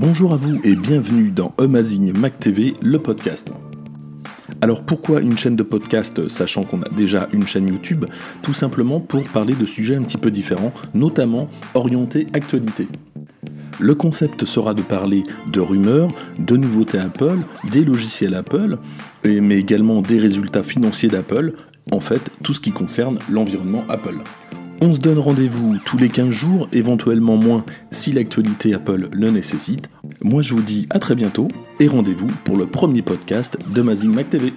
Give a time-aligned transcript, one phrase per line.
[0.00, 3.52] Bonjour à vous et bienvenue dans Amazing Mac TV, le podcast.
[4.60, 8.04] Alors pourquoi une chaîne de podcast sachant qu'on a déjà une chaîne YouTube?
[8.42, 12.86] Tout simplement pour parler de sujets un petit peu différents, notamment orientés actualité.
[13.80, 17.40] Le concept sera de parler de rumeurs, de nouveautés Apple,
[17.72, 18.78] des logiciels Apple,
[19.24, 21.54] mais également des résultats financiers d'Apple,
[21.90, 24.18] en fait tout ce qui concerne l'environnement Apple.
[24.80, 29.90] On se donne rendez-vous tous les 15 jours, éventuellement moins si l'actualité Apple le nécessite.
[30.22, 31.48] Moi je vous dis à très bientôt
[31.80, 34.52] et rendez-vous pour le premier podcast de Mazing Mac TV.